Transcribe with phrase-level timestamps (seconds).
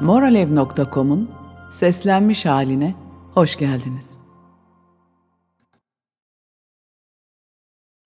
[0.00, 1.30] moralev.com'un
[1.70, 2.94] seslenmiş haline
[3.34, 4.18] hoş geldiniz.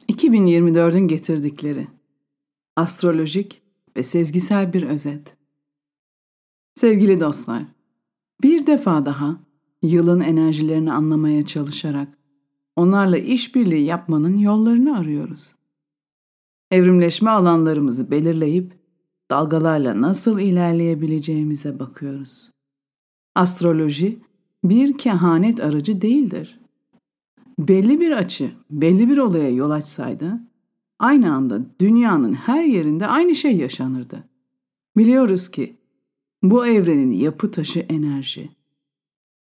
[0.08, 1.88] 2024'ün getirdikleri
[2.76, 3.62] astrolojik
[3.96, 5.36] ve sezgisel bir özet.
[6.74, 7.62] Sevgili dostlar,
[8.42, 9.36] bir defa daha
[9.82, 12.18] yılın enerjilerini anlamaya çalışarak
[12.76, 15.54] onlarla işbirliği yapmanın yollarını arıyoruz.
[16.70, 18.83] Evrimleşme alanlarımızı belirleyip
[19.34, 22.50] dalgalarla nasıl ilerleyebileceğimize bakıyoruz.
[23.34, 24.18] Astroloji
[24.64, 26.60] bir kehanet aracı değildir.
[27.58, 30.40] Belli bir açı, belli bir olaya yol açsaydı,
[30.98, 34.24] aynı anda dünyanın her yerinde aynı şey yaşanırdı.
[34.96, 35.76] Biliyoruz ki
[36.42, 38.50] bu evrenin yapı taşı enerji.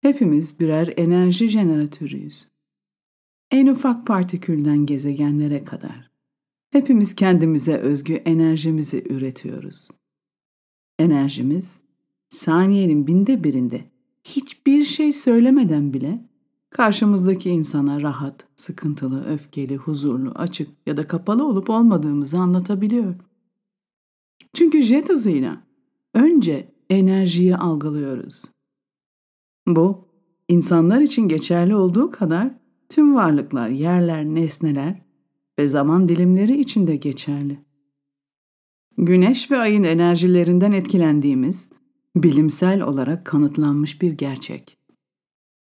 [0.03, 2.49] Hepimiz birer enerji jeneratörüyüz.
[3.51, 6.11] En ufak partikülden gezegenlere kadar.
[6.71, 9.89] Hepimiz kendimize özgü enerjimizi üretiyoruz.
[10.99, 11.81] Enerjimiz
[12.29, 13.85] saniyenin binde birinde
[14.25, 16.29] hiçbir şey söylemeden bile
[16.71, 23.15] karşımızdaki insana rahat, sıkıntılı, öfkeli, huzurlu, açık ya da kapalı olup olmadığımızı anlatabiliyor.
[24.55, 25.63] Çünkü jet hızıyla
[26.15, 28.45] önce enerjiyi algılıyoruz.
[29.67, 30.09] Bu,
[30.49, 32.51] insanlar için geçerli olduğu kadar
[32.89, 35.08] tüm varlıklar, yerler, nesneler
[35.59, 37.59] ve zaman dilimleri için de geçerli.
[38.97, 41.69] Güneş ve ayın enerjilerinden etkilendiğimiz
[42.17, 44.79] bilimsel olarak kanıtlanmış bir gerçek.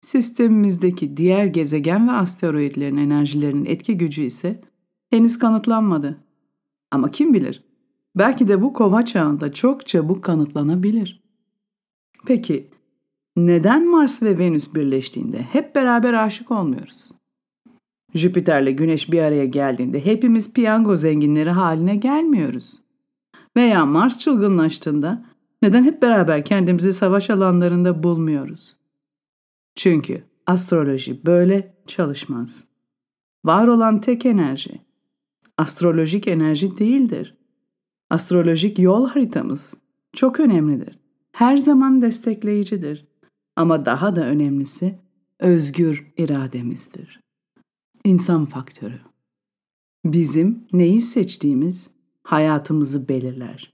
[0.02, 4.62] Sistemimizdeki diğer gezegen ve asteroidlerin enerjilerinin etki gücü ise
[5.10, 6.18] henüz kanıtlanmadı.
[6.92, 7.64] Ama kim bilir?
[8.16, 11.24] Belki de bu kova çağında çok çabuk kanıtlanabilir.
[12.26, 12.70] Peki
[13.36, 17.12] neden Mars ve Venüs birleştiğinde hep beraber aşık olmuyoruz?
[18.14, 22.82] Jüpiter'le Güneş bir araya geldiğinde hepimiz piyango zenginleri haline gelmiyoruz.
[23.58, 25.26] Veya Mars çılgınlaştığında
[25.62, 28.76] neden hep beraber kendimizi savaş alanlarında bulmuyoruz?
[29.76, 32.66] Çünkü astroloji böyle çalışmaz.
[33.46, 34.82] Var olan tek enerji
[35.62, 37.38] astrolojik enerji değildir.
[38.10, 39.74] Astrolojik yol haritamız
[40.14, 41.00] çok önemlidir.
[41.32, 43.08] Her zaman destekleyicidir.
[43.56, 45.00] Ama daha da önemlisi
[45.40, 47.20] özgür irademizdir.
[48.06, 49.00] İnsan faktörü.
[50.06, 51.90] Bizim neyi seçtiğimiz
[52.24, 53.74] hayatımızı belirler.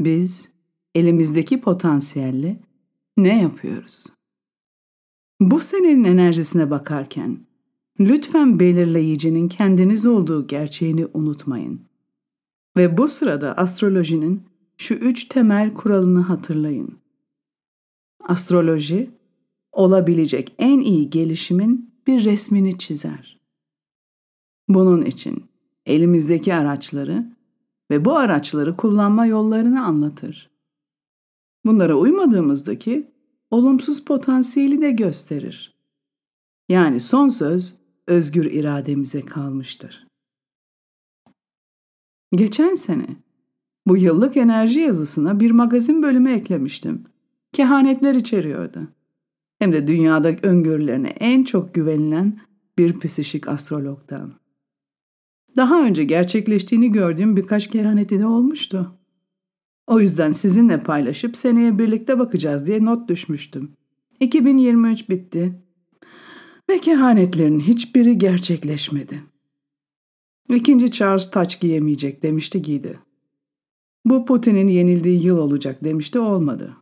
[0.00, 0.52] Biz
[0.94, 2.60] elimizdeki potansiyelle
[3.16, 4.06] ne yapıyoruz?
[5.40, 7.38] Bu senenin enerjisine bakarken
[8.00, 11.80] lütfen belirleyicinin kendiniz olduğu gerçeğini unutmayın.
[12.76, 14.42] Ve bu sırada astrolojinin
[14.76, 16.98] şu üç temel kuralını hatırlayın.
[18.24, 19.10] Astroloji,
[19.72, 23.41] olabilecek en iyi gelişimin bir resmini çizer.
[24.68, 25.44] Bunun için
[25.86, 27.26] elimizdeki araçları
[27.90, 30.50] ve bu araçları kullanma yollarını anlatır.
[31.66, 33.12] Bunlara uymadığımızdaki
[33.50, 35.74] olumsuz potansiyeli de gösterir.
[36.68, 37.74] Yani son söz
[38.06, 40.06] özgür irademize kalmıştır.
[42.34, 43.06] Geçen sene
[43.86, 47.04] bu yıllık enerji yazısına bir magazin bölümü eklemiştim.
[47.52, 48.88] Kehanetler içeriyordu.
[49.58, 52.40] Hem de dünyada öngörülerine en çok güvenilen
[52.78, 54.41] bir psişik astrologdan.
[55.56, 58.98] Daha önce gerçekleştiğini gördüğüm birkaç kehaneti de olmuştu.
[59.86, 63.72] O yüzden sizinle paylaşıp seneye birlikte bakacağız diye not düşmüştüm.
[64.20, 65.62] 2023 bitti.
[66.70, 69.22] Ve kehanetlerin hiçbiri gerçekleşmedi.
[70.50, 72.98] İkinci Charles taç giyemeyecek demişti giydi.
[74.04, 76.76] Bu Putin'in yenildiği yıl olacak demişti olmadı.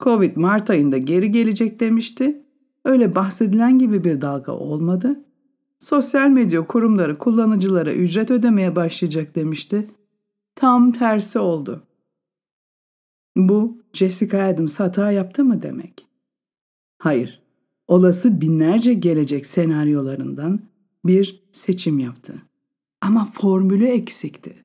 [0.00, 2.42] Covid Mart ayında geri gelecek demişti.
[2.84, 5.24] Öyle bahsedilen gibi bir dalga olmadı.
[5.84, 9.90] Sosyal medya kurumları kullanıcılara ücret ödemeye başlayacak demişti.
[10.54, 11.82] Tam tersi oldu.
[13.36, 16.06] Bu Jessica Adams hata yaptı mı demek?
[16.98, 17.42] Hayır.
[17.88, 20.60] Olası binlerce gelecek senaryolarından
[21.04, 22.42] bir seçim yaptı.
[23.00, 24.64] Ama formülü eksikti.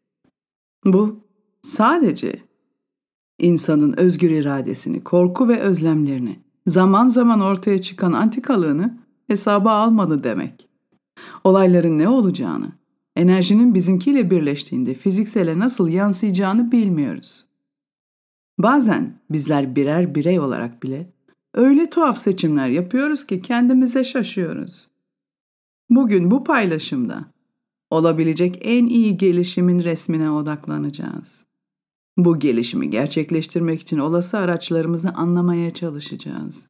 [0.86, 1.19] Bu
[1.62, 2.39] sadece
[3.39, 10.69] insanın özgür iradesini, korku ve özlemlerini, zaman zaman ortaya çıkan antikalığını hesaba almadı demek.
[11.44, 12.71] Olayların ne olacağını,
[13.16, 17.45] enerjinin bizimkiyle birleştiğinde fiziksele nasıl yansıyacağını bilmiyoruz.
[18.57, 21.13] Bazen bizler birer birey olarak bile
[21.54, 24.88] öyle tuhaf seçimler yapıyoruz ki kendimize şaşıyoruz.
[25.89, 27.25] Bugün bu paylaşımda
[27.89, 31.45] olabilecek en iyi gelişimin resmine odaklanacağız.
[32.18, 36.68] Bu gelişimi gerçekleştirmek için olası araçlarımızı anlamaya çalışacağız.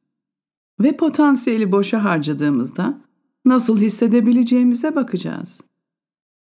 [0.80, 3.00] Ve potansiyeli boşa harcadığımızda
[3.44, 5.60] nasıl hissedebileceğimize bakacağız.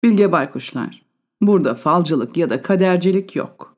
[0.04, 1.06] Bilge Baykuşlar,
[1.42, 3.78] burada falcılık ya da kadercilik yok.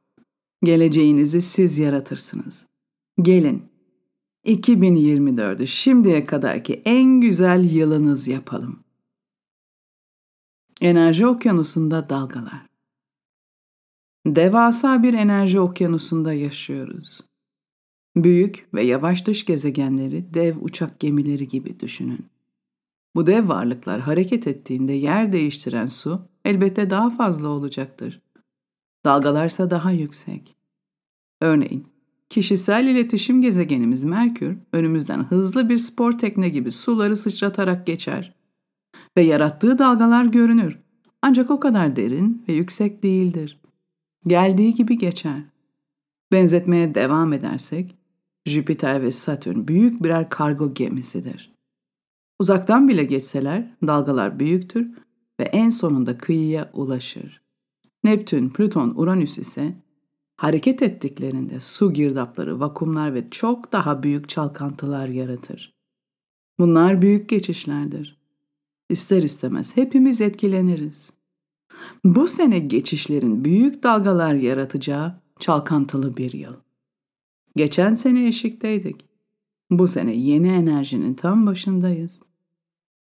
[0.63, 2.65] Geleceğinizi siz yaratırsınız.
[3.21, 3.63] Gelin
[4.45, 8.79] 2024'ü şimdiye kadarki en güzel yılınız yapalım.
[10.81, 12.65] Enerji okyanusunda dalgalar.
[14.25, 17.21] Devasa bir enerji okyanusunda yaşıyoruz.
[18.15, 22.25] Büyük ve yavaş dış gezegenleri dev uçak gemileri gibi düşünün.
[23.15, 28.21] Bu dev varlıklar hareket ettiğinde yer değiştiren su elbette daha fazla olacaktır.
[29.05, 30.55] Dalgalarsa daha yüksek.
[31.41, 31.87] Örneğin,
[32.29, 38.35] kişisel iletişim gezegenimiz Merkür önümüzden hızlı bir spor tekne gibi suları sıçratarak geçer.
[39.17, 40.79] Ve yarattığı dalgalar görünür.
[41.21, 43.59] Ancak o kadar derin ve yüksek değildir.
[44.27, 45.41] Geldiği gibi geçer.
[46.31, 47.95] Benzetmeye devam edersek,
[48.45, 51.54] Jüpiter ve Satürn büyük birer kargo gemisidir.
[52.39, 54.87] Uzaktan bile geçseler dalgalar büyüktür
[55.39, 57.41] ve en sonunda kıyıya ulaşır.
[58.03, 59.75] Neptün, Plüton, Uranüs ise
[60.37, 65.75] hareket ettiklerinde su girdapları, vakumlar ve çok daha büyük çalkantılar yaratır.
[66.59, 68.17] Bunlar büyük geçişlerdir.
[68.89, 71.13] İster istemez hepimiz etkileniriz.
[72.03, 76.53] Bu sene geçişlerin büyük dalgalar yaratacağı çalkantılı bir yıl.
[77.55, 79.05] Geçen sene eşikteydik.
[79.71, 82.19] Bu sene yeni enerjinin tam başındayız.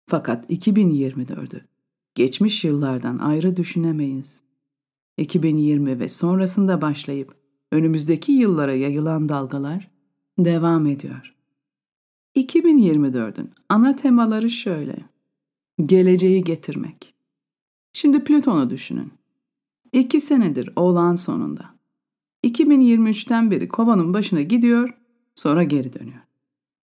[0.07, 1.61] Fakat 2024'ü
[2.15, 4.41] geçmiş yıllardan ayrı düşünemeyiz.
[5.17, 7.35] 2020 ve sonrasında başlayıp
[7.71, 9.91] önümüzdeki yıllara yayılan dalgalar
[10.39, 11.33] devam ediyor.
[12.35, 14.95] 2024'ün ana temaları şöyle.
[15.85, 17.13] Geleceği getirmek.
[17.93, 19.11] Şimdi Plüton'u düşünün.
[19.93, 21.73] İki senedir oğlan sonunda.
[22.43, 24.97] 2023'ten beri kovanın başına gidiyor,
[25.35, 26.19] sonra geri dönüyor.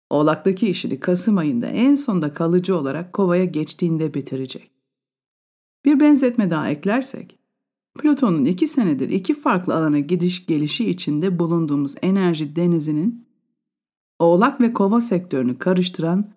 [0.09, 4.71] Oğlak'taki işini Kasım ayında en sonda kalıcı olarak kovaya geçtiğinde bitirecek.
[5.85, 7.39] Bir benzetme daha eklersek,
[7.99, 13.29] Plüton'un iki senedir iki farklı alana gidiş gelişi içinde bulunduğumuz enerji denizinin
[14.19, 16.31] Oğlak ve Kova sektörünü karıştıran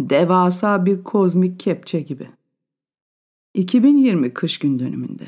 [0.00, 2.28] devasa bir kozmik kepçe gibi.
[3.54, 5.26] 2020 kış gün dönümünde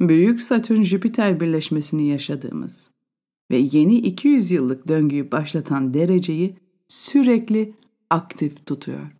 [0.00, 2.90] Büyük Satürn-Jüpiter birleşmesini yaşadığımız
[3.50, 6.56] ve yeni 200 yıllık döngüyü başlatan dereceyi
[6.92, 7.74] sürekli
[8.10, 9.10] aktif tutuyor.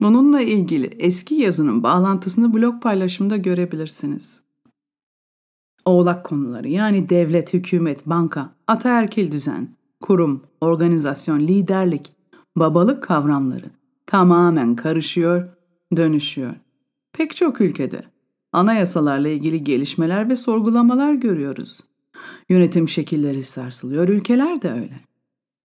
[0.00, 4.40] Bununla ilgili eski yazının bağlantısını blog paylaşımda görebilirsiniz.
[5.84, 9.68] Oğlak konuları yani devlet, hükümet, banka, ataerkil düzen,
[10.00, 12.12] kurum, organizasyon, liderlik,
[12.56, 13.70] babalık kavramları
[14.06, 15.48] tamamen karışıyor,
[15.96, 16.54] dönüşüyor.
[17.12, 18.04] Pek çok ülkede
[18.52, 21.80] anayasalarla ilgili gelişmeler ve sorgulamalar görüyoruz.
[22.48, 25.00] Yönetim şekilleri sarsılıyor, ülkeler de öyle.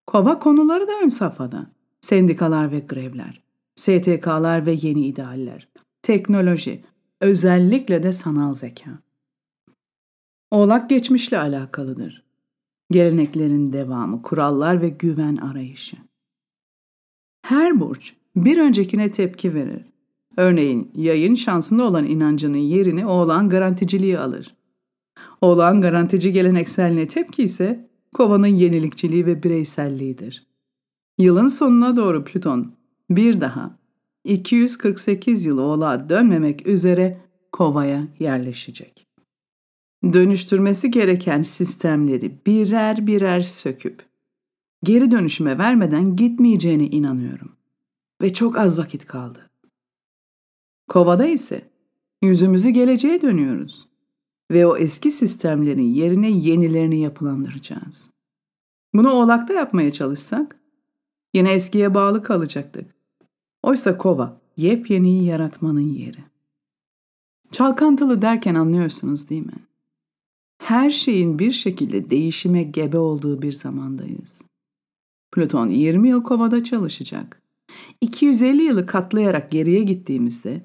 [0.07, 1.71] Kova konuları da ön safhada.
[2.01, 3.41] Sendikalar ve grevler,
[3.75, 5.67] STK'lar ve yeni idealler,
[6.01, 6.83] teknoloji,
[7.21, 8.91] özellikle de sanal zeka.
[10.51, 12.23] Oğlak geçmişle alakalıdır.
[12.91, 15.97] Geleneklerin devamı, kurallar ve güven arayışı.
[17.41, 19.85] Her burç bir öncekine tepki verir.
[20.37, 24.55] Örneğin yayın şansında olan inancının yerini oğlan garanticiliği alır.
[25.41, 30.47] Oğlan garantici gelenekselliğine tepki ise kovanın yenilikçiliği ve bireyselliğidir.
[31.17, 32.75] Yılın sonuna doğru Plüton
[33.09, 33.79] bir daha
[34.23, 39.07] 248 yıl oğlağa dönmemek üzere kovaya yerleşecek.
[40.03, 44.05] Dönüştürmesi gereken sistemleri birer birer söküp
[44.83, 47.55] geri dönüşüme vermeden gitmeyeceğine inanıyorum.
[48.21, 49.49] Ve çok az vakit kaldı.
[50.87, 51.69] Kovada ise
[52.21, 53.90] yüzümüzü geleceğe dönüyoruz
[54.51, 58.09] ve o eski sistemlerin yerine yenilerini yapılandıracağız.
[58.93, 60.59] Bunu oğlakta yapmaya çalışsak
[61.33, 62.95] yine eskiye bağlı kalacaktık.
[63.63, 66.23] Oysa kova yepyeniyi yaratmanın yeri.
[67.51, 69.67] Çalkantılı derken anlıyorsunuz değil mi?
[70.57, 74.41] Her şeyin bir şekilde değişime gebe olduğu bir zamandayız.
[75.31, 77.41] Plüton 20 yıl kovada çalışacak.
[78.01, 80.61] 250 yılı katlayarak geriye gittiğimizde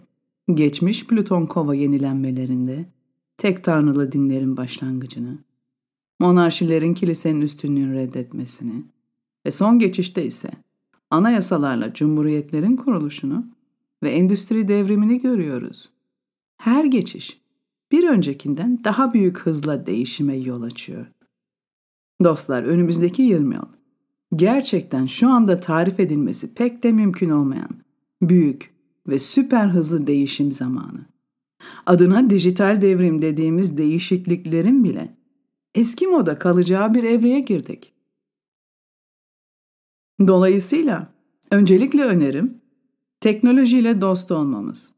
[0.55, 2.96] geçmiş Plüton kova yenilenmelerinde
[3.39, 5.39] tek tanrılı dinlerin başlangıcını,
[6.21, 8.85] monarşilerin kilisenin üstünlüğünü reddetmesini
[9.47, 10.51] ve son geçişte ise
[11.11, 13.47] anayasalarla cumhuriyetlerin kuruluşunu
[14.03, 15.91] ve endüstri devrimini görüyoruz.
[16.57, 17.41] Her geçiş
[17.93, 21.07] bir öncekinden daha büyük hızla değişime yol açıyor.
[22.25, 23.67] Dostlar önümüzdeki 20 yıl
[24.37, 27.71] gerçekten şu anda tarif edilmesi pek de mümkün olmayan
[28.23, 28.75] büyük
[29.09, 31.16] ve süper hızlı değişim zamanı.
[31.87, 35.17] Adına dijital devrim dediğimiz değişikliklerin bile
[35.75, 37.93] eski moda kalacağı bir evreye girdik.
[40.27, 41.13] Dolayısıyla
[41.51, 42.61] öncelikle önerim
[43.21, 44.93] teknolojiyle dost olmamız.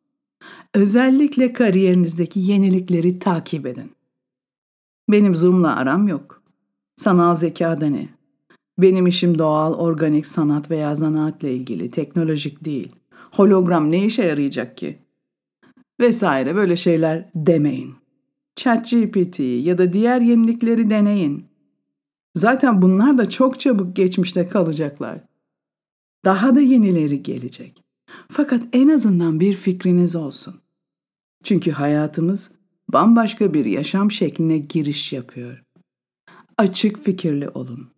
[0.75, 3.93] Özellikle kariyerinizdeki yenilikleri takip edin.
[5.09, 6.43] Benim Zoom'la aram yok.
[6.97, 8.09] Sanal zeka da ne?
[8.79, 12.93] Benim işim doğal, organik sanat veya zanaatla ilgili, teknolojik değil.
[13.33, 14.99] Hologram ne işe yarayacak ki?
[16.00, 17.95] Vesaire böyle şeyler demeyin.
[18.57, 21.45] ChatGPT ya da diğer yenilikleri deneyin.
[22.35, 25.21] Zaten bunlar da çok çabuk geçmişte kalacaklar.
[26.25, 27.85] Daha da yenileri gelecek.
[28.28, 30.55] Fakat en azından bir fikriniz olsun.
[31.45, 32.50] Çünkü hayatımız
[32.93, 35.64] bambaşka bir yaşam şekline giriş yapıyor.
[36.57, 37.88] Açık fikirli olun.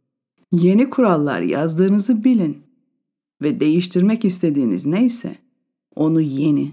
[0.52, 2.62] Yeni kurallar yazdığınızı bilin
[3.42, 5.36] ve değiştirmek istediğiniz neyse
[5.94, 6.72] onu yeni,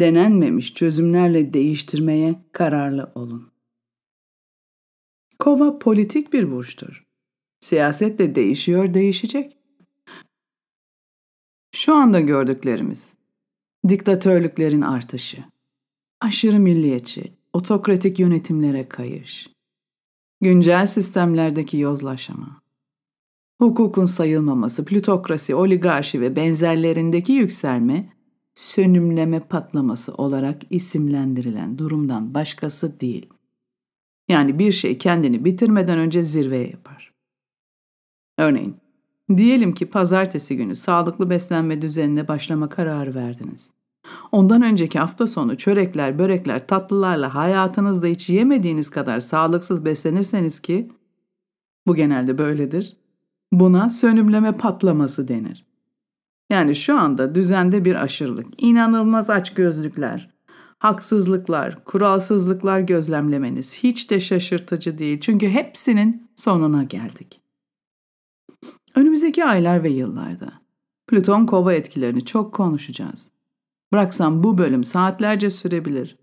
[0.00, 3.50] denenmemiş çözümlerle değiştirmeye kararlı olun.
[5.38, 7.06] Kova politik bir burçtur.
[7.60, 9.56] Siyaset de değişiyor, değişecek.
[11.74, 13.14] Şu anda gördüklerimiz,
[13.88, 15.44] diktatörlüklerin artışı,
[16.20, 19.48] aşırı milliyetçi, otokratik yönetimlere kayış,
[20.40, 22.62] güncel sistemlerdeki yozlaşma,
[23.60, 28.17] hukukun sayılmaması, plutokrasi, oligarşi ve benzerlerindeki yükselme,
[28.58, 33.26] sönümleme patlaması olarak isimlendirilen durumdan başkası değil.
[34.28, 37.12] Yani bir şey kendini bitirmeden önce zirveye yapar.
[38.38, 38.76] Örneğin,
[39.36, 43.70] diyelim ki pazartesi günü sağlıklı beslenme düzenine başlama kararı verdiniz.
[44.32, 50.88] Ondan önceki hafta sonu çörekler, börekler, tatlılarla hayatınızda hiç yemediğiniz kadar sağlıksız beslenirseniz ki
[51.86, 52.96] bu genelde böyledir.
[53.52, 55.67] Buna sönümleme patlaması denir.
[56.50, 60.30] Yani şu anda düzende bir aşırılık, inanılmaz açgözlükler,
[60.78, 65.20] haksızlıklar, kuralsızlıklar gözlemlemeniz hiç de şaşırtıcı değil.
[65.20, 67.40] Çünkü hepsinin sonuna geldik.
[68.94, 70.52] Önümüzdeki aylar ve yıllarda
[71.06, 73.28] Plüton kova etkilerini çok konuşacağız.
[73.92, 76.16] Bıraksam bu bölüm saatlerce sürebilir.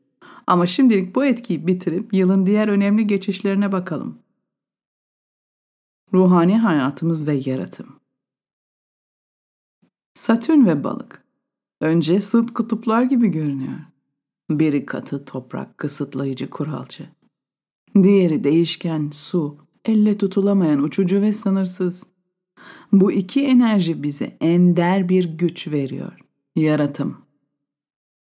[0.47, 4.19] Ama şimdilik bu etkiyi bitirip yılın diğer önemli geçişlerine bakalım.
[6.13, 7.99] Ruhani hayatımız ve yaratım.
[10.15, 11.23] Satürn ve balık.
[11.81, 13.79] Önce sıt kutuplar gibi görünüyor.
[14.49, 17.09] Biri katı toprak, kısıtlayıcı, kuralcı.
[18.03, 22.07] Diğeri değişken, su, elle tutulamayan, uçucu ve sınırsız.
[22.91, 26.19] Bu iki enerji bize ender bir güç veriyor.
[26.55, 27.17] Yaratım.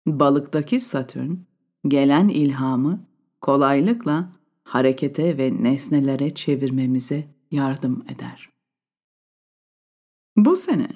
[0.07, 1.35] Balıktaki Satürn,
[1.89, 3.07] gelen ilhamı
[3.41, 4.33] kolaylıkla
[4.65, 8.51] harekete ve nesnelere çevirmemize yardım eder.
[10.37, 10.89] Bu sene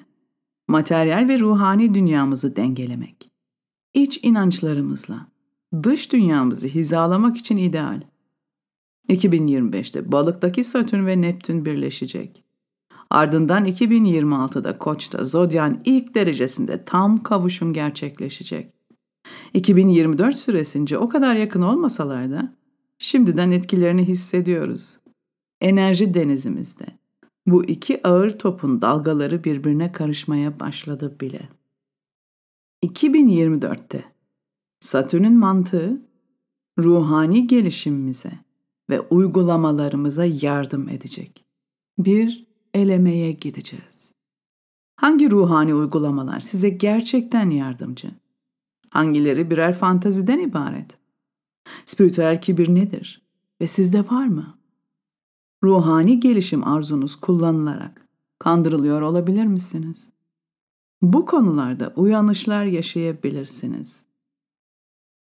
[0.71, 3.31] materyal ve ruhani dünyamızı dengelemek,
[3.93, 5.27] iç inançlarımızla
[5.83, 8.01] dış dünyamızı hizalamak için ideal.
[9.09, 12.43] 2025'te balıktaki Satürn ve Neptün birleşecek.
[13.09, 18.73] Ardından 2026'da Koç'ta Zodyan ilk derecesinde tam kavuşum gerçekleşecek.
[19.53, 22.53] 2024 süresince o kadar yakın olmasalar da
[22.97, 24.97] şimdiden etkilerini hissediyoruz.
[25.61, 27.00] Enerji denizimizde.
[27.47, 31.49] Bu iki ağır topun dalgaları birbirine karışmaya başladı bile.
[32.83, 34.05] 2024'te
[34.79, 36.01] Satürn'ün mantığı
[36.79, 38.31] ruhani gelişimimize
[38.89, 41.45] ve uygulamalarımıza yardım edecek.
[41.97, 44.13] Bir elemeye gideceğiz.
[44.95, 48.11] Hangi ruhani uygulamalar size gerçekten yardımcı?
[48.89, 50.97] Hangileri birer fantaziden ibaret?
[51.85, 53.21] Spiritüel kibir nedir?
[53.61, 54.60] Ve sizde var mı?
[55.63, 58.07] Ruhani gelişim arzunuz kullanılarak
[58.39, 60.09] kandırılıyor olabilir misiniz?
[61.01, 64.05] Bu konularda uyanışlar yaşayabilirsiniz.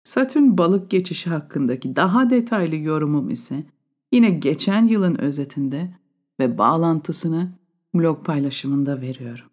[0.04, 3.64] Satürn balık geçişi hakkındaki daha detaylı yorumum ise
[4.12, 5.94] yine geçen yılın özetinde
[6.40, 7.52] ve bağlantısını
[7.94, 9.46] blog paylaşımında veriyorum.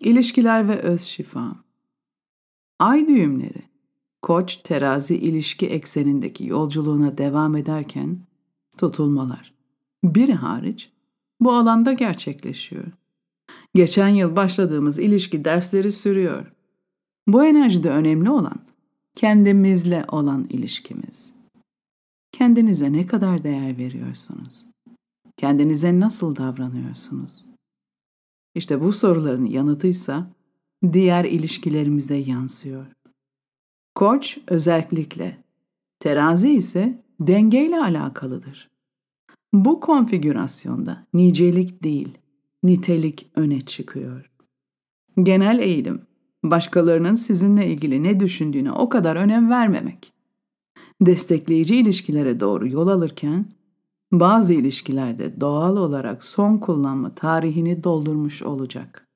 [0.00, 1.56] İlişkiler ve öz şifa.
[2.78, 3.62] Ay düğümleri,
[4.22, 8.18] koç terazi ilişki eksenindeki yolculuğuna devam ederken
[8.76, 9.54] tutulmalar,
[10.04, 10.90] biri hariç
[11.40, 12.86] bu alanda gerçekleşiyor.
[13.74, 16.52] Geçen yıl başladığımız ilişki dersleri sürüyor.
[17.26, 18.60] Bu enerjide önemli olan
[19.14, 21.32] kendimizle olan ilişkimiz.
[22.32, 24.66] Kendinize ne kadar değer veriyorsunuz?
[25.36, 27.44] Kendinize nasıl davranıyorsunuz?
[28.54, 30.30] İşte bu soruların yanıtıysa
[30.92, 32.86] diğer ilişkilerimize yansıyor.
[33.94, 35.38] Koç özellikle,
[36.00, 38.70] terazi ise dengeyle alakalıdır.
[39.52, 42.18] Bu konfigürasyonda nicelik değil,
[42.62, 44.30] nitelik öne çıkıyor.
[45.22, 46.02] Genel eğilim,
[46.42, 50.12] başkalarının sizinle ilgili ne düşündüğüne o kadar önem vermemek.
[51.00, 53.46] Destekleyici ilişkilere doğru yol alırken,
[54.12, 59.08] bazı ilişkilerde doğal olarak son kullanma tarihini doldurmuş olacak.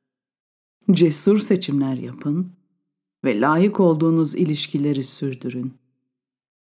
[0.90, 2.52] Cesur seçimler yapın
[3.24, 5.72] ve layık olduğunuz ilişkileri sürdürün.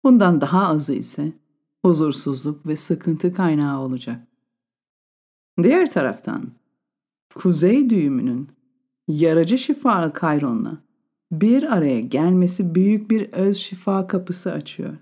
[0.08, 1.32] Bundan daha azı ise
[1.82, 4.26] huzursuzluk ve sıkıntı kaynağı olacak.
[5.62, 6.50] Diğer taraftan
[7.34, 8.48] kuzey düğümünün
[9.08, 10.78] yaracı şifalı Kayron'la
[11.32, 14.96] bir araya gelmesi büyük bir öz şifa kapısı açıyor.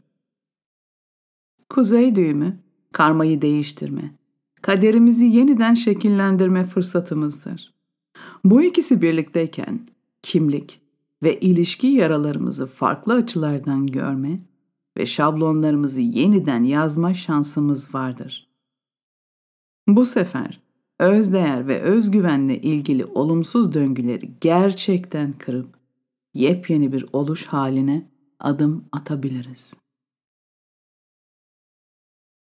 [1.69, 2.59] Kuzey düğümü
[2.93, 4.15] karmayı değiştirme,
[4.63, 7.75] kaderimizi yeniden şekillendirme fırsatımızdır.
[8.45, 9.81] Bu ikisi birlikteyken
[10.23, 10.81] kimlik
[11.23, 14.41] ve ilişki yaralarımızı farklı açılardan görme
[14.97, 18.49] ve şablonlarımızı yeniden yazma şansımız vardır.
[19.89, 20.61] Bu sefer
[20.99, 25.77] özdeğer ve özgüvenle ilgili olumsuz döngüleri gerçekten kırıp
[26.35, 28.11] yepyeni bir oluş haline
[28.41, 29.75] adım atabiliriz.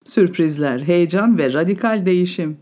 [0.06, 2.58] Sürprizler, heyecan ve radikal değişim.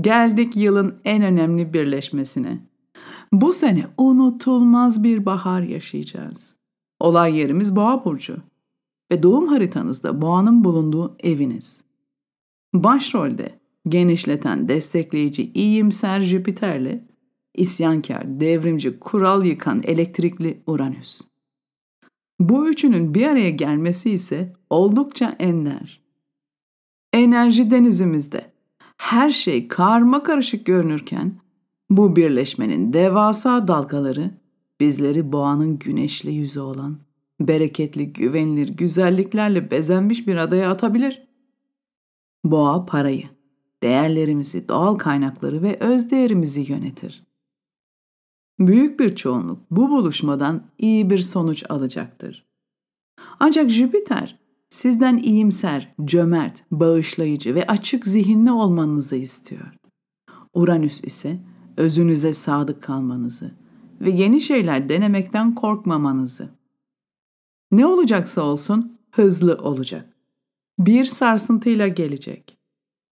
[0.00, 2.58] Geldik yılın en önemli birleşmesine.
[3.32, 6.56] Bu sene unutulmaz bir bahar yaşayacağız.
[7.00, 8.36] Olay yerimiz Boğa burcu
[9.12, 11.82] ve doğum haritanızda Boğa'nın bulunduğu eviniz.
[12.74, 17.00] Başrolde genişleten, destekleyici, iyimser Jüpiter'le
[17.54, 21.20] isyankar, devrimci, kural yıkan elektrikli Uranüs.
[22.40, 26.00] Bu üçünün bir araya gelmesi ise oldukça ender.
[27.12, 28.52] Enerji denizimizde
[28.96, 31.32] her şey karma karışık görünürken
[31.90, 34.30] bu birleşmenin devasa dalgaları
[34.80, 36.98] bizleri boğanın güneşli yüzü olan,
[37.40, 41.22] bereketli, güvenilir, güzelliklerle bezenmiş bir adaya atabilir.
[42.44, 43.28] Boğa parayı,
[43.82, 47.24] değerlerimizi, doğal kaynakları ve öz değerimizi yönetir.
[48.58, 52.46] Büyük bir çoğunluk bu buluşmadan iyi bir sonuç alacaktır.
[53.40, 54.38] Ancak Jüpiter
[54.70, 59.72] sizden iyimser, cömert, bağışlayıcı ve açık zihinli olmanızı istiyor.
[60.54, 61.38] Uranüs ise
[61.76, 63.50] özünüze sadık kalmanızı
[64.00, 66.48] ve yeni şeyler denemekten korkmamanızı.
[67.72, 70.16] Ne olacaksa olsun hızlı olacak.
[70.78, 72.58] Bir sarsıntıyla gelecek.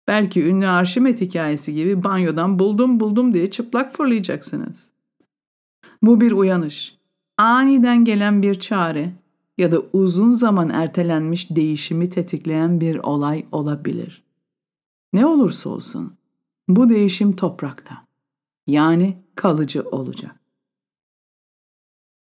[0.08, 4.90] Belki ünlü Arşimet hikayesi gibi banyodan buldum buldum diye çıplak fırlayacaksınız.
[6.02, 6.96] Bu bir uyanış,
[7.36, 9.12] aniden gelen bir çare
[9.58, 14.22] ya da uzun zaman ertelenmiş değişimi tetikleyen bir olay olabilir.
[15.12, 16.14] Ne olursa olsun
[16.68, 18.06] bu değişim toprakta.
[18.66, 20.40] Yani kalıcı olacak.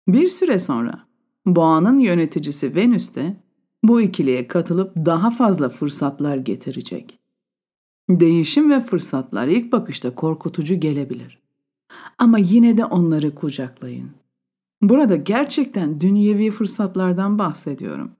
[0.07, 1.06] Bir süre sonra
[1.47, 3.35] boğanın yöneticisi Venüs de
[3.83, 7.19] bu ikiliye katılıp daha fazla fırsatlar getirecek.
[8.09, 11.39] Değişim ve fırsatlar ilk bakışta korkutucu gelebilir.
[12.17, 14.11] Ama yine de onları kucaklayın.
[14.81, 18.11] Burada gerçekten dünyevi fırsatlardan bahsediyorum.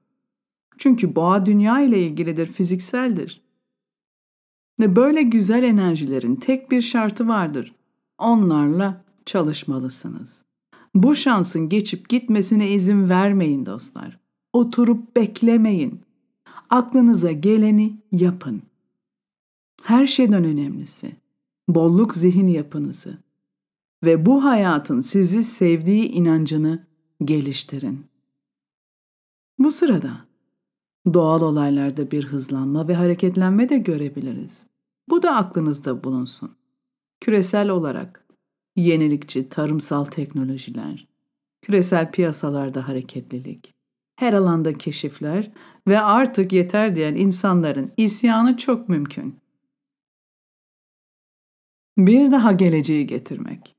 [0.78, 3.42] Çünkü boğa dünya ile ilgilidir, fizikseldir.
[4.80, 7.76] Ve böyle güzel enerjilerin tek bir şartı vardır.
[8.18, 10.47] Onlarla çalışmalısınız.
[10.96, 14.20] Bu şansın geçip gitmesine izin vermeyin dostlar.
[14.54, 16.02] Oturup beklemeyin.
[16.70, 18.62] Aklınıza geleni yapın.
[19.84, 21.12] Her şeyden önemlisi
[21.68, 23.18] bolluk zihin yapınızı
[24.06, 26.88] ve bu hayatın sizi sevdiği inancını
[27.26, 28.06] geliştirin.
[29.60, 30.12] Bu sırada
[31.14, 34.68] doğal olaylarda bir hızlanma ve hareketlenme de görebiliriz.
[35.10, 36.52] Bu da aklınızda bulunsun.
[37.22, 38.27] Küresel olarak
[38.78, 41.08] yenilikçi tarımsal teknolojiler,
[41.62, 43.74] küresel piyasalarda hareketlilik,
[44.16, 45.52] her alanda keşifler
[45.88, 49.40] ve artık yeter diyen insanların isyanı çok mümkün.
[51.98, 53.76] Bir daha geleceği getirmek.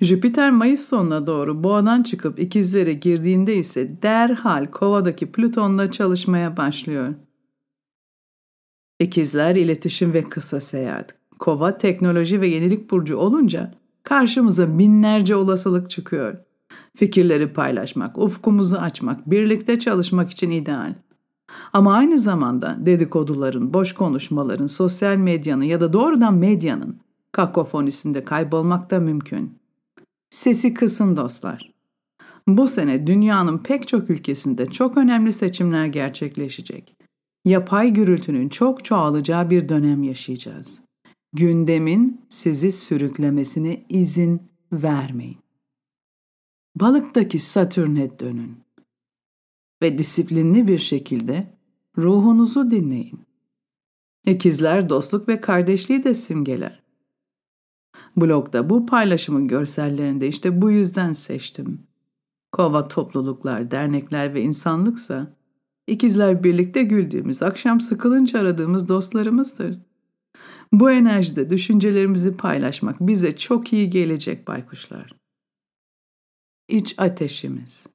[0.00, 7.14] Jüpiter Mayıs sonuna doğru boğadan çıkıp ikizlere girdiğinde ise derhal kovadaki Plüton'la çalışmaya başlıyor.
[9.00, 11.19] İkizler iletişim ve kısa seyahat.
[11.40, 16.36] Kova teknoloji ve yenilik burcu olunca karşımıza binlerce olasılık çıkıyor.
[16.96, 20.94] Fikirleri paylaşmak, ufkumuzu açmak, birlikte çalışmak için ideal.
[21.72, 26.96] Ama aynı zamanda dedikoduların, boş konuşmaların, sosyal medyanın ya da doğrudan medyanın
[27.32, 29.58] kakofonisinde kaybolmak da mümkün.
[30.30, 31.72] Sesi kısın dostlar.
[32.48, 36.96] Bu sene dünyanın pek çok ülkesinde çok önemli seçimler gerçekleşecek.
[37.44, 40.89] Yapay gürültünün çok çoğalacağı bir dönem yaşayacağız.
[41.32, 45.38] Gündemin sizi sürüklemesine izin vermeyin.
[46.76, 48.58] Balıktaki Satürn'e dönün
[49.82, 51.54] ve disiplinli bir şekilde
[51.98, 53.20] ruhunuzu dinleyin.
[54.26, 56.82] İkizler dostluk ve kardeşliği de simgeler.
[58.16, 61.78] Blogda bu paylaşımın görsellerini de işte bu yüzden seçtim.
[62.52, 65.36] Kova topluluklar, dernekler ve insanlıksa
[65.86, 69.89] ikizler birlikte güldüğümüz, akşam sıkılınca aradığımız dostlarımızdır.
[70.72, 75.12] Bu enerjide düşüncelerimizi paylaşmak bize çok iyi gelecek baykuşlar.
[76.68, 77.86] İç ateşimiz.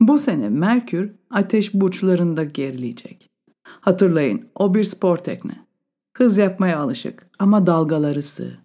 [0.00, 3.30] Bu sene Merkür ateş burçlarında gerileyecek.
[3.62, 5.66] Hatırlayın, o bir spor tekne.
[6.16, 8.58] Hız yapmaya alışık ama dalgaları sığ.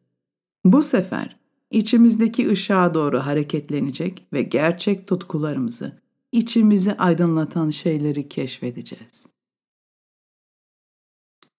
[0.66, 1.38] Bu sefer
[1.72, 9.28] içimizdeki ışığa doğru hareketlenecek ve gerçek tutkularımızı, içimizi aydınlatan şeyleri keşfedeceğiz.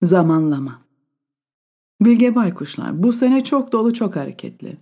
[0.03, 0.82] Zamanlama
[2.05, 4.77] Bilge Baykuşlar bu sene çok dolu çok hareketli.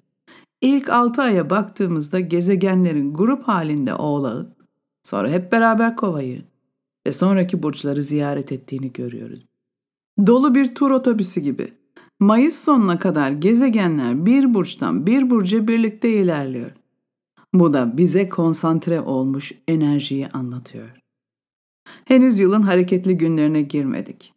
[0.61, 4.55] İlk 6 aya baktığımızda gezegenlerin grup halinde oğlağı,
[5.03, 6.43] sonra hep beraber kovayı
[7.07, 9.47] ve sonraki burçları ziyaret ettiğini görüyoruz.
[10.27, 11.73] Dolu bir tur otobüsü gibi.
[12.21, 16.71] Mayıs sonuna kadar gezegenler bir burçtan bir burca birlikte ilerliyor.
[17.55, 20.91] Bu da bize konsantre olmuş enerjiyi anlatıyor.
[22.05, 24.33] Henüz yılın hareketli günlerine girmedik.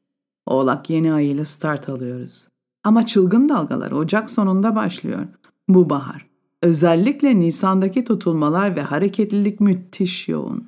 [0.46, 2.48] Oğlak yeni ay ile start alıyoruz.
[2.84, 5.28] Ama çılgın dalgalar Ocak sonunda başlıyor.
[5.67, 6.30] Bu bahar.
[6.62, 10.67] Özellikle Nisan'daki tutulmalar ve hareketlilik müthiş yoğun.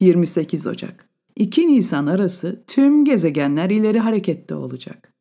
[0.00, 1.08] 28 Ocak.
[1.36, 5.12] 2 Nisan arası tüm gezegenler ileri harekette olacak.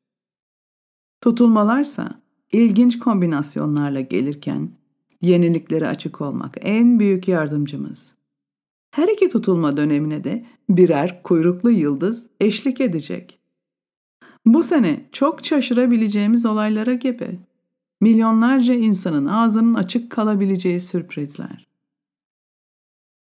[1.21, 4.71] Tutulmalarsa ilginç kombinasyonlarla gelirken
[5.21, 8.15] yeniliklere açık olmak en büyük yardımcımız.
[8.91, 13.36] Her iki tutulma dönemine de birer kuyruklu yıldız eşlik edecek.
[14.47, 17.39] Bu sene çok şaşırabileceğimiz olaylara gebe.
[18.01, 21.67] Milyonlarca insanın ağzının açık kalabileceği sürprizler.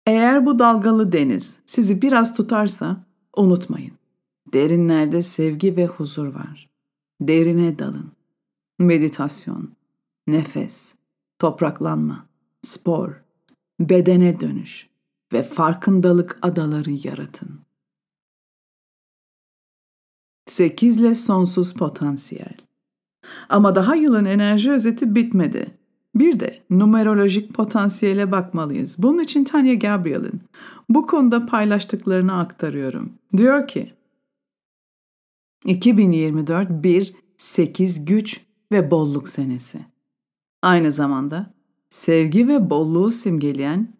[0.08, 3.05] Eğer bu dalgalı deniz sizi biraz tutarsa
[3.36, 3.91] unutmayın.
[4.53, 6.69] Derinlerde sevgi ve huzur var.
[7.21, 8.12] Derine dalın.
[8.79, 9.71] Meditasyon,
[10.27, 10.95] nefes,
[11.39, 12.25] topraklanma,
[12.62, 13.23] spor,
[13.79, 14.89] bedene dönüş
[15.34, 17.68] ve farkındalık adaları yaratın.
[20.51, 22.57] 8 ile sonsuz potansiyel.
[23.49, 25.67] Ama daha yılın enerji özeti bitmedi.
[26.15, 28.95] Bir de numerolojik potansiyele bakmalıyız.
[28.97, 30.41] Bunun için Tanya Gabriel'in
[30.89, 33.13] bu konuda paylaştıklarını aktarıyorum.
[33.38, 33.93] Diyor ki,
[35.65, 39.79] 2024 bir 8 güç ve bolluk senesi.
[40.62, 41.53] Aynı zamanda
[41.89, 43.93] sevgi ve bolluğu simgeleyen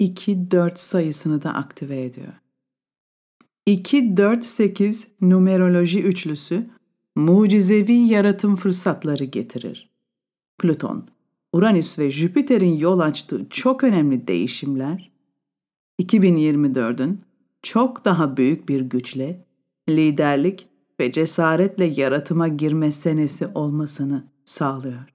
[0.00, 2.32] 2-4 sayısını da aktive ediyor.
[3.66, 6.70] 2-4-8 numeroloji üçlüsü
[7.14, 9.90] mucizevi yaratım fırsatları getirir.
[10.58, 11.08] Plüton,
[11.52, 15.10] Uranüs ve Jüpiter'in yol açtığı çok önemli değişimler
[16.02, 17.20] 2024'ün
[17.62, 19.44] çok daha büyük bir güçle,
[19.88, 20.68] liderlik
[21.00, 25.14] ve cesaretle yaratıma girme senesi olmasını sağlıyor.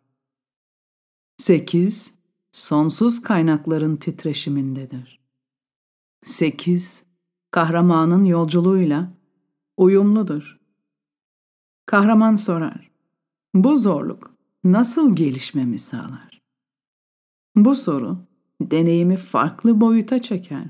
[1.37, 2.13] 8.
[2.51, 5.19] Sonsuz kaynakların titreşimindedir.
[6.23, 7.03] 8
[7.51, 9.13] kahramanın yolculuğuyla
[9.77, 10.59] uyumludur.
[11.85, 12.91] Kahraman sorar.
[13.53, 16.41] Bu zorluk nasıl gelişmemi sağlar?
[17.55, 18.17] Bu soru
[18.61, 20.65] deneyimi farklı boyuta çeker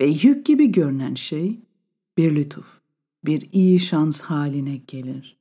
[0.00, 1.60] ve yük gibi görünen şey
[2.18, 2.80] bir lütuf,
[3.24, 5.36] bir iyi şans haline gelir.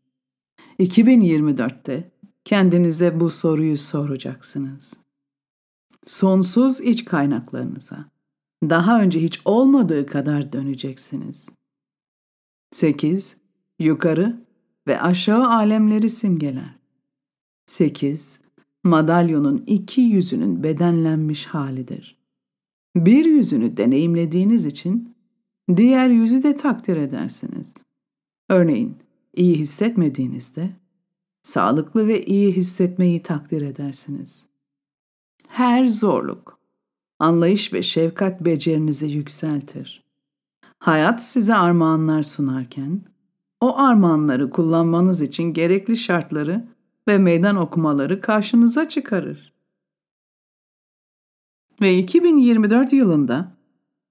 [0.80, 2.12] 2024'te
[2.45, 4.93] kendinize bu soruyu soracaksınız.
[6.06, 8.06] Sonsuz iç kaynaklarınıza,
[8.63, 11.49] daha önce hiç olmadığı kadar döneceksiniz.
[12.71, 13.37] 8.
[13.79, 14.41] Yukarı
[14.87, 16.75] ve aşağı alemleri simgeler.
[17.65, 18.39] 8.
[18.83, 22.17] Madalyonun iki yüzünün bedenlenmiş halidir.
[22.95, 25.15] Bir yüzünü deneyimlediğiniz için
[25.75, 27.73] diğer yüzü de takdir edersiniz.
[28.49, 28.95] Örneğin
[29.35, 30.69] iyi hissetmediğinizde
[31.41, 34.45] sağlıklı ve iyi hissetmeyi takdir edersiniz.
[35.47, 36.54] Her zorluk
[37.19, 40.04] anlayış ve şefkat becerinizi yükseltir.
[40.80, 43.01] Hayat size armağanlar sunarken,
[43.62, 46.67] o armağanları kullanmanız için gerekli şartları
[47.08, 49.54] ve meydan okumaları karşınıza çıkarır.
[51.82, 53.51] Ve 2024 yılında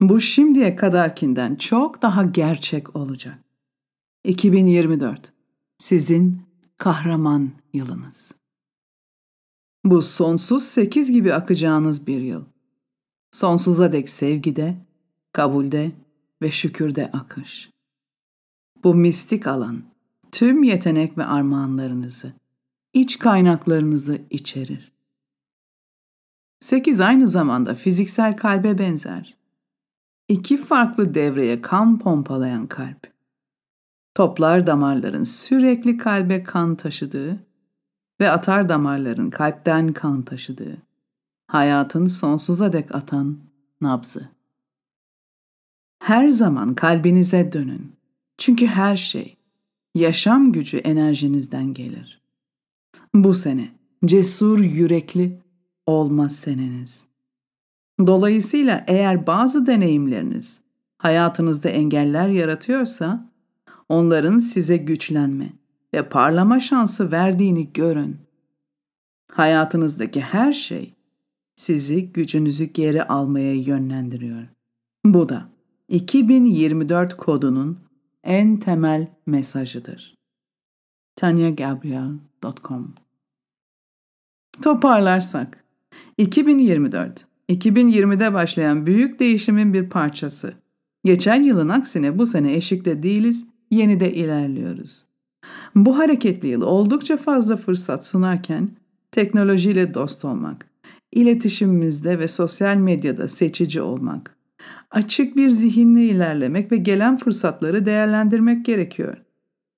[0.01, 3.39] bu şimdiye kadarkinden çok daha gerçek olacak.
[4.25, 5.33] 2024
[5.79, 6.43] sizin
[6.77, 8.35] kahraman yılınız.
[9.85, 12.45] Bu sonsuz sekiz gibi akacağınız bir yıl
[13.35, 14.77] sonsuza dek sevgide,
[15.33, 15.93] kabulde
[16.43, 17.71] ve şükürde akış.
[18.85, 19.83] Bu mistik alan
[20.33, 22.33] tüm yetenek ve armağanlarınızı,
[22.93, 24.93] iç kaynaklarınızı içerir.
[26.61, 29.37] Sekiz aynı zamanda fiziksel kalbe benzer.
[30.29, 33.13] İki farklı devreye kan pompalayan kalp.
[34.15, 37.47] Toplar damarların sürekli kalbe kan taşıdığı
[38.21, 40.84] ve atar damarların kalpten kan taşıdığı
[41.55, 43.39] hayatın sonsuza dek atan
[43.81, 44.29] nabzı.
[45.99, 47.93] Her zaman kalbinize dönün.
[48.39, 49.37] Çünkü her şey,
[49.95, 52.21] yaşam gücü enerjinizden gelir.
[53.15, 53.71] Bu sene
[54.05, 55.39] cesur yürekli
[55.87, 57.05] olma seneniz.
[58.07, 60.61] Dolayısıyla eğer bazı deneyimleriniz
[60.99, 63.31] hayatınızda engeller yaratıyorsa
[63.89, 65.53] onların size güçlenme
[65.95, 68.17] ve parlama şansı verdiğini görün.
[69.33, 70.95] Hayatınızdaki her şey
[71.57, 74.43] sizi gücünüzü geri almaya yönlendiriyor.
[75.05, 75.49] Bu da
[75.89, 77.79] 2024 kodunun
[78.25, 80.15] en temel mesajıdır.
[81.17, 82.95] tanyagabriel.com
[84.63, 85.65] Toparlarsak,
[86.19, 90.55] 2024, 2020'de başlayan büyük değişimin bir parçası.
[91.05, 95.07] Geçen yılın aksine bu sene eşikte değiliz, yeni de ilerliyoruz.
[95.75, 98.69] Bu hareketli yıl oldukça fazla fırsat sunarken
[99.13, 100.67] teknolojiyle dost olmak,
[101.15, 104.37] iletişimimizde ve sosyal medyada seçici olmak,
[104.91, 109.17] açık bir zihinle ilerlemek ve gelen fırsatları değerlendirmek gerekiyor.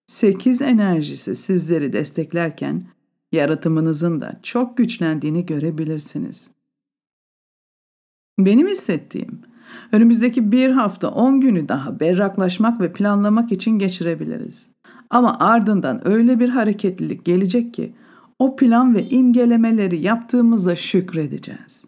[0.06, 2.86] 8 enerjisi sizleri desteklerken
[3.32, 6.50] yaratımınızın da çok güçlendiğini görebilirsiniz.
[8.38, 9.40] Benim hissettiğim,
[9.92, 14.68] önümüzdeki bir hafta 10 günü daha berraklaşmak ve planlamak için geçirebiliriz.
[15.10, 17.94] Ama ardından öyle bir hareketlilik gelecek ki
[18.38, 21.84] o plan ve imgelemeleri yaptığımıza şükredeceğiz.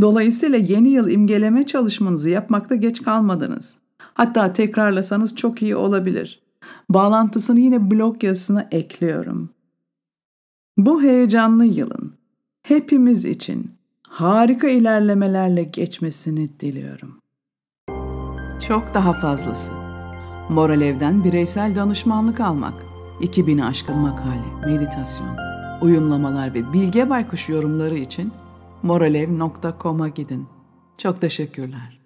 [0.00, 3.76] Dolayısıyla yeni yıl imgeleme çalışmanızı yapmakta geç kalmadınız.
[3.98, 6.42] Hatta tekrarlasanız çok iyi olabilir.
[6.90, 9.50] Bağlantısını yine blog yazısına ekliyorum.
[10.76, 12.12] Bu heyecanlı yılın
[12.62, 13.70] hepimiz için
[14.08, 17.18] harika ilerlemelerle geçmesini diliyorum.
[18.68, 19.72] Çok daha fazlası.
[20.48, 22.74] Moral Ev'den bireysel danışmanlık almak,
[23.20, 25.36] 2000'i aşkın makale, meditasyon,
[25.80, 28.32] uyumlamalar ve Bilge Baykuş yorumları için
[28.82, 30.46] moralev.com'a gidin.
[30.98, 32.03] Çok teşekkürler.